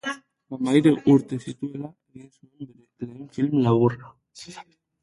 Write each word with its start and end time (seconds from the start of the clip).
Hamahiru 0.55 0.93
urte 1.15 1.39
zituela 1.43 1.91
egin 1.91 2.27
zuen 2.31 2.51
bere 2.71 3.11
lehen 3.13 3.31
film 3.39 3.63
laburra. 3.69 4.13